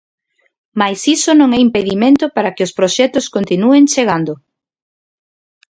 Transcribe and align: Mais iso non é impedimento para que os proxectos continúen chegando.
Mais 0.79 0.99
iso 1.15 1.31
non 1.39 1.49
é 1.57 1.59
impedimento 1.67 2.25
para 2.35 2.53
que 2.55 2.65
os 2.67 2.75
proxectos 2.77 3.25
continúen 3.35 3.83
chegando. 3.93 4.33